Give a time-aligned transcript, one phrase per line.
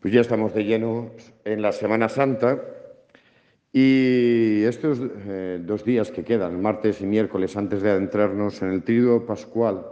[0.00, 1.10] Pues ya estamos de lleno
[1.44, 2.58] en la Semana Santa
[3.70, 8.82] y estos eh, dos días que quedan, martes y miércoles, antes de adentrarnos en el
[8.82, 9.84] tríodo pascual,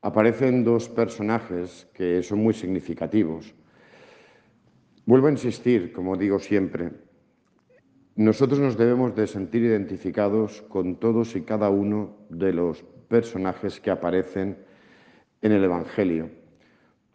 [0.00, 3.52] aparecen dos personajes que son muy significativos.
[5.06, 6.92] Vuelvo a insistir, como digo siempre,
[8.14, 13.90] nosotros nos debemos de sentir identificados con todos y cada uno de los personajes que
[13.90, 14.56] aparecen
[15.42, 16.45] en el Evangelio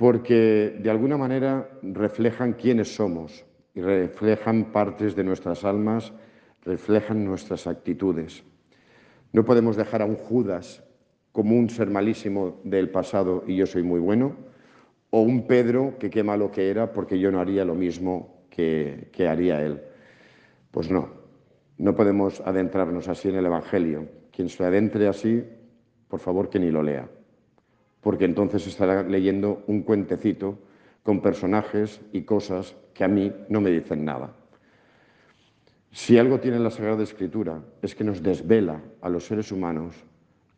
[0.01, 6.11] porque de alguna manera reflejan quiénes somos y reflejan partes de nuestras almas,
[6.63, 8.43] reflejan nuestras actitudes.
[9.31, 10.83] No podemos dejar a un Judas
[11.31, 14.37] como un ser malísimo del pasado y yo soy muy bueno,
[15.11, 19.09] o un Pedro que qué malo que era porque yo no haría lo mismo que,
[19.11, 19.83] que haría él.
[20.71, 21.09] Pues no,
[21.77, 24.07] no podemos adentrarnos así en el Evangelio.
[24.31, 25.43] Quien se adentre así,
[26.07, 27.07] por favor que ni lo lea
[28.01, 30.57] porque entonces estará leyendo un cuentecito
[31.03, 34.35] con personajes y cosas que a mí no me dicen nada.
[35.91, 39.95] Si algo tiene la Sagrada Escritura es que nos desvela a los seres humanos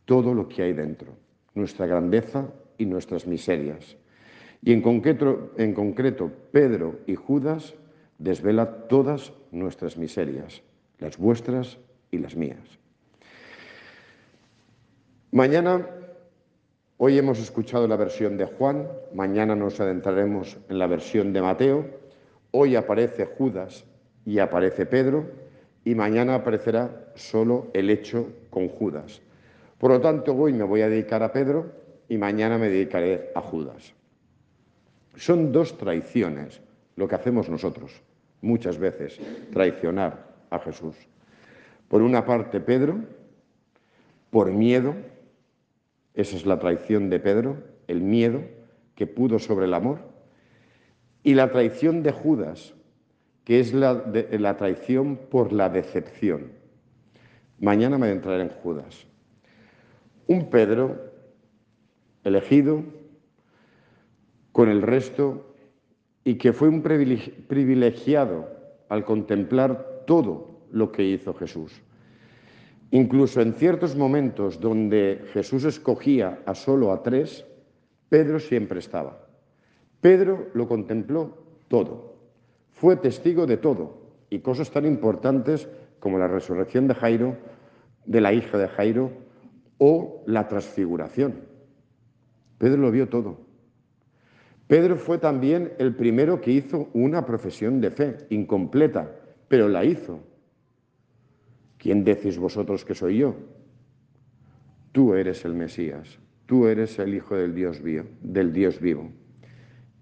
[0.05, 1.13] todo lo que hay dentro,
[1.55, 3.97] nuestra grandeza y nuestras miserias.
[4.61, 7.73] Y en concreto, en concreto Pedro y Judas
[8.17, 10.61] desvela todas nuestras miserias,
[10.99, 11.77] las vuestras
[12.11, 12.79] y las mías.
[15.31, 15.85] Mañana
[17.05, 21.85] Hoy hemos escuchado la versión de Juan, mañana nos adentraremos en la versión de Mateo,
[22.51, 23.83] hoy aparece Judas
[24.25, 25.29] y aparece Pedro
[25.83, 29.21] y mañana aparecerá solo el hecho con Judas.
[29.77, 31.73] Por lo tanto, hoy me voy a dedicar a Pedro
[32.07, 33.93] y mañana me dedicaré a Judas.
[35.17, 36.61] Son dos traiciones
[36.95, 38.01] lo que hacemos nosotros,
[38.39, 39.19] muchas veces,
[39.51, 40.95] traicionar a Jesús.
[41.89, 42.99] Por una parte, Pedro,
[44.31, 44.95] por miedo,
[46.13, 48.43] esa es la traición de Pedro, el miedo
[48.95, 49.99] que pudo sobre el amor.
[51.23, 52.73] Y la traición de Judas,
[53.43, 56.51] que es la, traición por la decepción.
[57.59, 59.05] Mañana me entraré en Judas.
[60.27, 61.11] Un Pedro
[62.23, 62.83] elegido
[64.51, 65.55] con el resto
[66.23, 68.49] y que fue un privilegiado
[68.87, 71.81] al contemplar todo lo que hizo Jesús.
[72.93, 77.43] Incluso en ciertos momentos donde Jesús escogía a solo a tres,
[78.07, 79.25] Pedro siempre estaba.
[79.99, 81.39] Pedro lo contempló
[81.69, 82.13] todo,
[82.69, 83.97] fue testigo de todo
[84.29, 85.67] y cosas tan importantes
[85.99, 87.35] como la resurrección de Jairo,
[88.05, 89.09] de la hija de Jairo
[89.79, 91.45] o la transfiguración.
[92.59, 93.39] Pedro lo vio todo.
[94.67, 99.15] Pedro fue también el primero que hizo una profesión de fe, incompleta,
[99.47, 100.19] pero la hizo
[101.83, 103.35] ¿Quién decís vosotros que soy yo?
[104.93, 109.11] Tú eres el Mesías, tú eres el Hijo del Dios, vivo, del Dios vivo.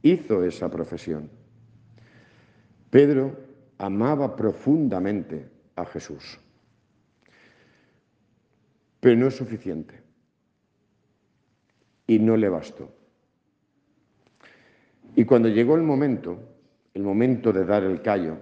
[0.03, 1.27] Hizo esa profesión.
[2.91, 3.35] Pedro
[3.79, 6.39] amaba profundamente a Jesús,
[8.99, 9.95] pero no es suficiente
[12.05, 12.93] y no le bastó.
[15.15, 16.37] Y cuando llegó el momento,
[16.93, 18.37] el momento de dar el callo,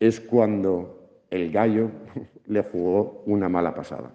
[0.00, 1.01] es cuando
[1.32, 1.90] el gallo
[2.46, 4.12] le jugó una mala pasada.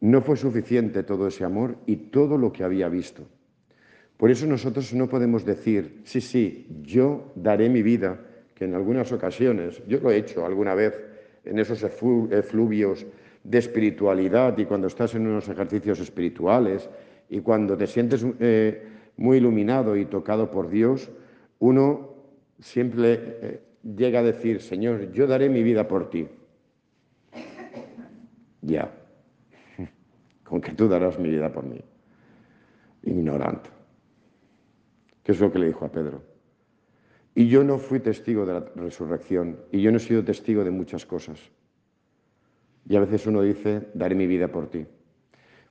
[0.00, 3.26] No fue suficiente todo ese amor y todo lo que había visto.
[4.16, 8.18] Por eso nosotros no podemos decir, sí, sí, yo daré mi vida,
[8.54, 10.98] que en algunas ocasiones, yo lo he hecho alguna vez
[11.44, 13.06] en esos efluvios
[13.44, 16.88] de espiritualidad y cuando estás en unos ejercicios espirituales
[17.28, 18.82] y cuando te sientes eh,
[19.16, 21.10] muy iluminado y tocado por Dios,
[21.58, 22.14] uno
[22.58, 23.60] siempre eh,
[23.94, 26.26] llega a decir, Señor, yo daré mi vida por ti.
[28.62, 28.92] Ya,
[30.44, 31.80] con que tú darás mi vida por mí.
[33.02, 33.70] Ignorante.
[35.22, 36.22] ¿Qué es lo que le dijo a Pedro?
[37.34, 40.70] Y yo no fui testigo de la resurrección, y yo no he sido testigo de
[40.70, 41.38] muchas cosas.
[42.88, 44.86] Y a veces uno dice, daré mi vida por ti.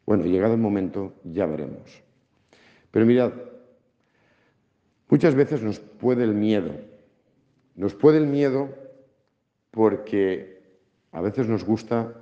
[0.05, 2.03] Bueno, llegado el momento, ya veremos.
[2.91, 3.33] Pero mirad,
[5.09, 6.94] muchas veces nos puede el miedo
[7.75, 8.69] nos puede el miedo
[9.71, 10.61] porque
[11.11, 12.13] a veces nos gusta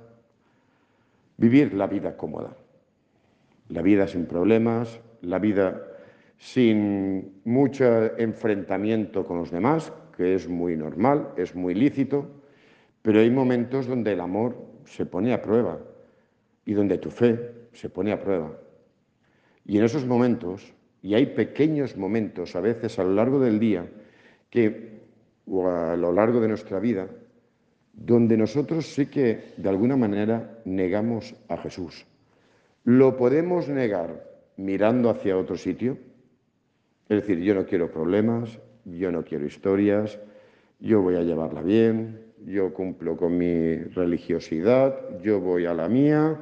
[1.36, 2.56] vivir la vida cómoda,
[3.68, 5.82] la vida sin problemas, la vida
[6.38, 7.84] sin mucho
[8.18, 12.26] enfrentamiento con los demás, que es muy normal, es muy lícito,
[13.02, 15.78] pero hay momentos donde el amor se pone a prueba
[16.64, 18.52] y donde tu fe se pone a prueba.
[19.64, 23.88] Y en esos momentos, y hay pequeños momentos a veces a lo largo del día,
[24.50, 25.03] que
[25.46, 27.08] o a lo largo de nuestra vida,
[27.92, 32.06] donde nosotros sí que de alguna manera negamos a Jesús.
[32.84, 34.24] ¿Lo podemos negar
[34.56, 35.96] mirando hacia otro sitio?
[37.08, 40.18] Es decir, yo no quiero problemas, yo no quiero historias,
[40.80, 46.38] yo voy a llevarla bien, yo cumplo con mi religiosidad, yo voy a la mía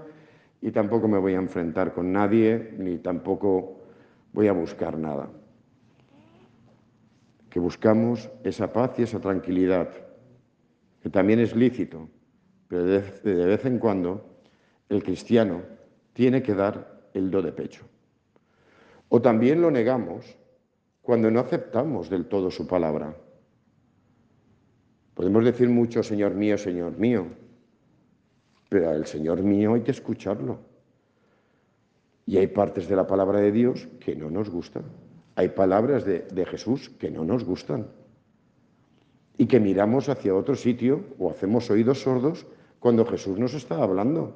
[0.60, 3.82] y tampoco me voy a enfrentar con nadie, ni tampoco
[4.32, 5.28] voy a buscar nada.
[7.52, 9.90] Que buscamos esa paz y esa tranquilidad,
[11.02, 12.08] que también es lícito,
[12.66, 14.40] pero de vez en cuando
[14.88, 15.60] el cristiano
[16.14, 17.84] tiene que dar el do de pecho.
[19.10, 20.34] O también lo negamos
[21.02, 23.14] cuando no aceptamos del todo su palabra.
[25.12, 27.26] Podemos decir mucho, Señor mío, Señor mío,
[28.70, 30.58] pero al Señor mío hay que escucharlo.
[32.24, 35.01] Y hay partes de la palabra de Dios que no nos gustan.
[35.34, 37.86] Hay palabras de, Jesús que no nos gustan.
[39.38, 42.46] Y que miramos hacia otro sitio o hacemos oídos sordos
[42.78, 44.34] cuando Jesús nos está hablando.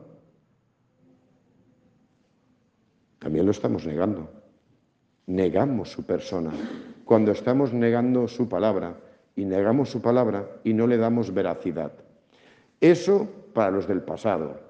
[3.19, 4.31] También lo estamos negando.
[5.27, 6.53] Negamos su persona.
[7.05, 8.97] Cuando estamos negando su palabra
[9.35, 11.93] y negamos su palabra y no le damos veracidad.
[12.81, 14.61] Eso para los del pasado,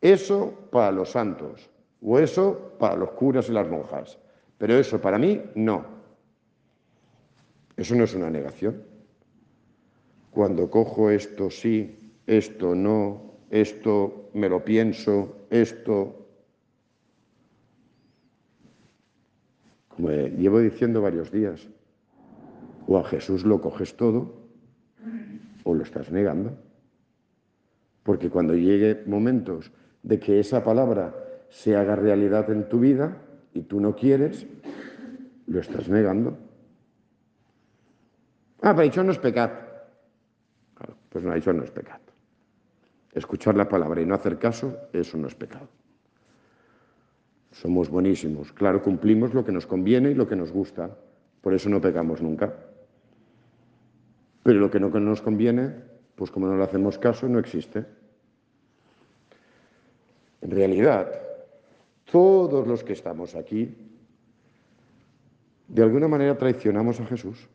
[0.00, 1.68] eso para los santos,
[2.02, 4.18] o eso para los curas y las monjas.
[4.60, 5.86] Pero eso para mí no.
[7.78, 8.82] Eso no es una negación.
[10.30, 16.26] Cuando cojo esto sí, esto no, esto me lo pienso, esto...
[19.88, 21.66] Como llevo diciendo varios días,
[22.86, 24.42] o a Jesús lo coges todo
[25.64, 26.58] o lo estás negando.
[28.02, 29.72] Porque cuando llegue momentos
[30.02, 31.14] de que esa palabra
[31.48, 33.22] se haga realidad en tu vida
[33.54, 34.46] y tú no quieres,
[35.46, 36.38] lo estás negando.
[38.62, 39.52] Ah, pero eso no es pecado.
[41.08, 42.00] pues no, eso no es pecado.
[43.12, 45.68] Escuchar la palabra y no hacer caso, eso no es pecado.
[47.50, 48.52] Somos buenísimos.
[48.52, 50.96] Claro, cumplimos lo que nos conviene y lo que nos gusta.
[51.40, 52.54] Por eso no pecamos nunca.
[54.44, 55.74] Pero lo que no nos conviene,
[56.14, 57.84] pues como no le hacemos caso, no existe.
[60.42, 61.10] En realidad,
[62.10, 63.74] todos los que estamos aquí,
[65.68, 67.48] de alguna manera traicionamos a Jesús.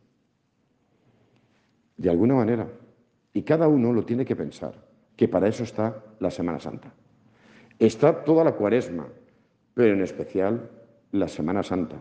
[1.96, 2.68] De alguna manera.
[3.32, 4.74] Y cada uno lo tiene que pensar,
[5.14, 6.92] que para eso está la Semana Santa.
[7.78, 9.06] Está toda la cuaresma,
[9.74, 10.70] pero en especial
[11.12, 11.96] la Semana Santa.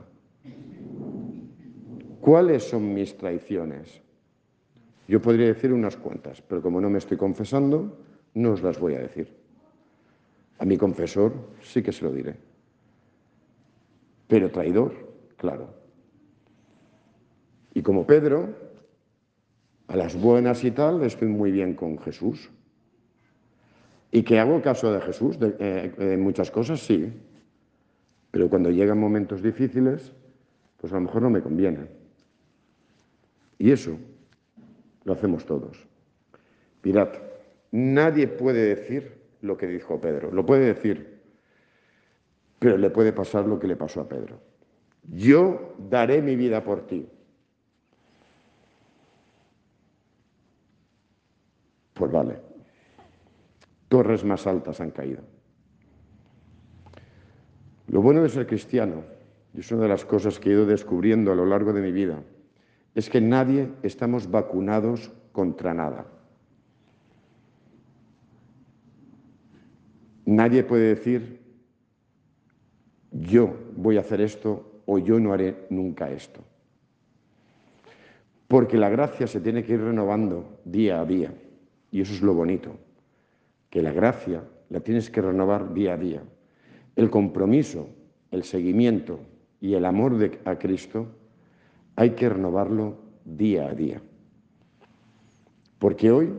[2.22, 4.02] ¿Cuáles son mis traiciones?
[5.08, 7.98] Yo podría decir unas cuantas, pero como no me estoy confesando,
[8.34, 9.45] no os las voy a decir.
[10.58, 12.36] A mi confesor sí que se lo diré.
[14.28, 14.94] Pero traidor,
[15.38, 15.74] claro.
[17.74, 18.56] Y como Pedro,
[19.88, 22.50] a las buenas y tal, estoy muy bien con Jesús.
[24.12, 27.12] Y que hago caso de Jesús eh, en muchas cosas, sí.
[28.32, 30.14] Pero cuando llegan momentos difíciles,
[30.78, 31.88] pues a lo mejor no me conviene.
[33.58, 33.98] Y eso
[35.04, 35.86] lo hacemos todos.
[36.84, 37.10] Mirad,
[37.72, 39.15] nadie puede decir
[39.46, 40.32] lo que dijo Pedro.
[40.32, 41.22] Lo puede decir,
[42.60, 44.40] pero le puede pasar lo que le pasó a Pedro.
[45.04, 47.08] Yo daré mi vida por ti.
[51.94, 52.42] Pues vale,
[53.88, 55.24] torres más altas han caído.
[57.88, 59.04] Lo bueno de ser cristiano,
[59.54, 61.92] y es una de las cosas que he ido descubriendo a lo largo de mi
[61.92, 62.22] vida,
[62.96, 66.06] es que nadie estamos vacunados contra nada.
[70.26, 71.40] Nadie puede decir,
[73.12, 76.42] yo voy a hacer esto o yo no haré nunca esto.
[78.48, 81.34] Porque la gracia se tiene que ir renovando día a día.
[81.92, 82.76] Y eso es lo bonito,
[83.70, 86.24] que la gracia la tienes que renovar día a día.
[86.96, 87.88] El compromiso,
[88.32, 89.20] el seguimiento
[89.62, 91.08] y el amor de, a Cristo
[91.96, 94.02] hay que renovarlo día a día.
[95.80, 96.34] Porque hoy,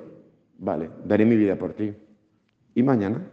[0.58, 1.92] vale, daré mi vida por ti.
[2.74, 3.30] ¿Y mañana?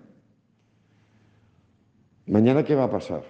[2.27, 3.23] ¿Mañana qué va a pasar?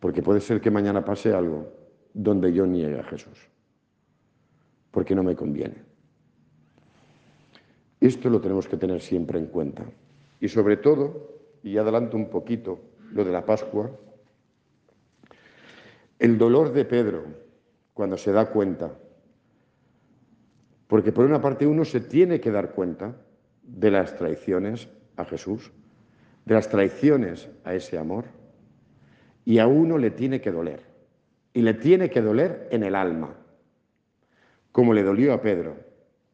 [0.00, 1.72] Porque puede ser que mañana pase algo
[2.12, 3.38] donde yo niegue a Jesús,
[4.90, 5.76] porque no me conviene.
[8.00, 9.84] Esto lo tenemos que tener siempre en cuenta.
[10.40, 12.78] Y sobre todo, y adelanto un poquito
[13.12, 13.90] lo de la Pascua,
[16.18, 17.24] el dolor de Pedro
[17.94, 18.92] cuando se da cuenta,
[20.86, 23.16] porque por una parte uno se tiene que dar cuenta
[23.62, 25.72] de las traiciones a Jesús,
[26.46, 28.24] de las traiciones a ese amor,
[29.44, 30.80] y a uno le tiene que doler,
[31.52, 33.36] y le tiene que doler en el alma,
[34.72, 35.76] como le dolió a Pedro,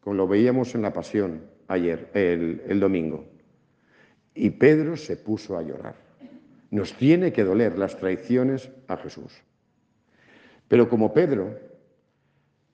[0.00, 3.24] como lo veíamos en la pasión ayer, el, el domingo.
[4.34, 5.96] Y Pedro se puso a llorar.
[6.70, 9.42] Nos tiene que doler las traiciones a Jesús.
[10.68, 11.58] Pero como Pedro,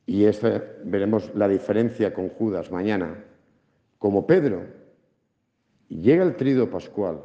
[0.07, 3.25] y esta, veremos la diferencia con Judas mañana,
[3.99, 4.63] como Pedro,
[5.89, 7.23] llega el trido pascual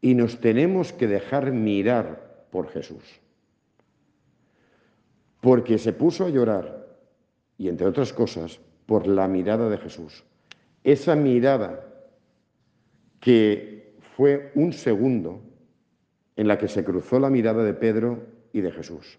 [0.00, 3.04] y nos tenemos que dejar mirar por Jesús.
[5.40, 6.86] Porque se puso a llorar,
[7.56, 10.24] y entre otras cosas, por la mirada de Jesús.
[10.82, 11.86] Esa mirada
[13.20, 15.42] que fue un segundo
[16.36, 19.18] en la que se cruzó la mirada de Pedro y de Jesús.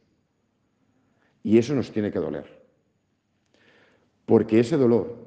[1.43, 2.61] Y eso nos tiene que doler.
[4.25, 5.17] Porque ese dolor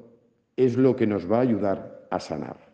[0.55, 2.64] es lo que nos va a ayudar a sanar.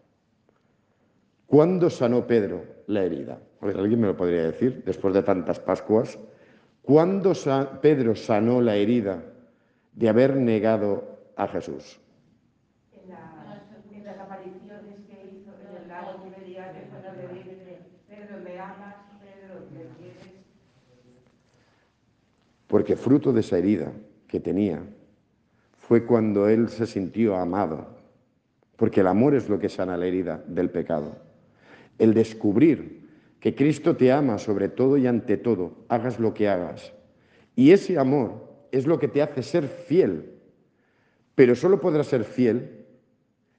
[1.52, 3.38] ¿Cuándo sanó Pedro la herida?
[3.60, 6.18] ¿Alguien me lo podría decir después de tantas Pascuas?
[6.82, 7.34] ¿Cuándo
[7.82, 9.22] Pedro sanó la herida
[9.92, 12.00] de haber negado a Jesús?
[12.94, 13.10] En,
[14.06, 16.24] las apariciones que hizo en el lago
[18.08, 20.34] Pedro, me amas, Pedro, me quieres.
[22.66, 23.92] Porque fruto de esa herida
[24.26, 24.82] que tenía
[25.80, 27.90] fue cuando él se sintió amado,
[28.78, 31.30] porque el amor es lo que sana la herida del pecado.
[32.02, 33.08] El descubrir
[33.40, 36.94] que Cristo te ama sobre todo y ante todo, hagas lo que hagas.
[37.56, 40.32] Y ese amor es lo que te hace ser fiel,
[41.36, 42.86] pero solo podrás ser fiel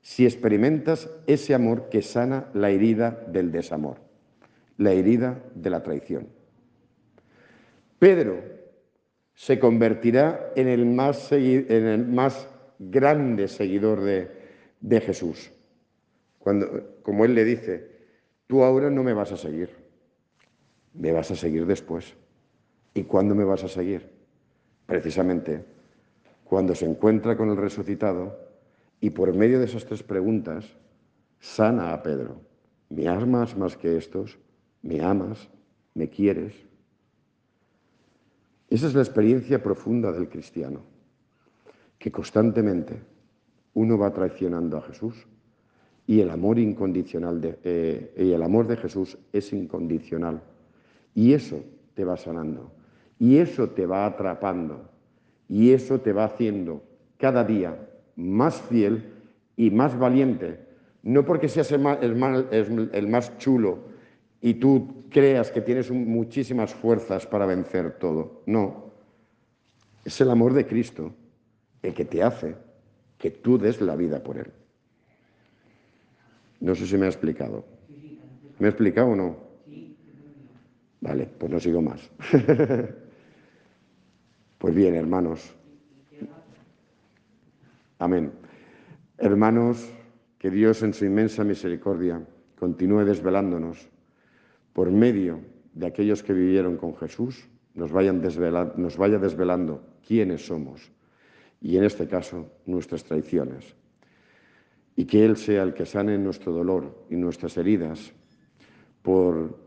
[0.01, 3.99] si experimentas ese amor que sana la herida del desamor,
[4.77, 6.27] la herida de la traición.
[8.01, 8.43] Pedro
[9.35, 12.49] se convertirá en el más,
[12.81, 14.29] grande seguidor de,
[14.81, 15.53] de Jesús.
[16.41, 17.92] Cuando, como él le dice,
[18.47, 19.71] tú ahora no me vas a seguir,
[20.95, 22.15] me vas a seguir después.
[22.95, 24.11] ¿Y cuándo me vas a seguir?
[24.87, 25.65] Precisamente
[26.45, 28.39] cuando se encuentra con el resucitado
[29.01, 30.67] y por medio de esas tres preguntas
[31.41, 32.43] sana a Pedro.
[32.91, 34.39] ¿Me amas más que estos?
[34.83, 35.49] ¿Me amas?
[35.95, 36.55] ¿Me quieres?
[38.69, 40.83] Esa es la experiencia profunda del cristiano,
[41.99, 43.03] que constantemente
[43.73, 45.27] uno va traicionando a Jesús
[46.07, 50.43] y el amor incondicional de, eh, y el amor de Jesús es incondicional.
[51.15, 51.61] Y eso
[51.95, 52.73] te va sanando,
[53.19, 54.89] y eso te va atrapando,
[55.49, 56.83] y eso te va haciendo
[57.19, 59.13] cada día más fiel
[59.57, 60.59] y más valiente,
[61.03, 62.17] no porque seas el
[63.09, 63.93] más chulo
[64.41, 68.43] y tú creas que tienes muchísimas fuerzas para vencer todo.
[68.47, 68.91] No,
[70.05, 71.13] es el amor de Cristo
[71.81, 72.57] el que te hace
[73.19, 74.53] que tú des la vida por Él.
[76.63, 77.65] No sé si me ha explicado.
[78.61, 79.37] ¿Me ha explicado o no?
[81.01, 82.09] Vale, pues no sigo más.
[84.59, 85.53] pues bien, hermanos.
[87.99, 88.31] Amén.
[89.19, 89.93] Hermanos,
[90.39, 92.25] que Dios en su inmensa misericordia
[92.57, 93.89] continúe desvelándonos
[94.73, 95.41] por medio
[95.75, 98.23] de aquellos que vivieron con Jesús, nos, vayan
[98.77, 100.93] nos vaya desvelando quiénes somos
[101.61, 103.75] y en este caso nuestras traiciones.
[104.97, 108.13] Y que Él sea el que sane nuestro dolor y nuestras heridas
[109.03, 109.59] por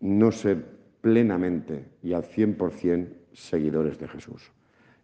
[0.00, 0.64] no ser
[1.00, 4.50] plenamente y al 100% seguidores de Jesús.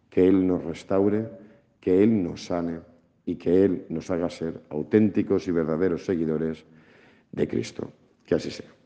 [0.09, 1.29] Que Él nos restaure,
[1.79, 2.79] que Él nos sane
[3.25, 6.65] y que Él nos haga ser auténticos y verdaderos seguidores
[7.31, 7.91] de Cristo.
[8.25, 8.76] Que así sea.